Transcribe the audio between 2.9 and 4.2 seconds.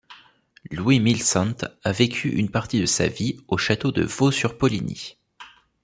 vie au château de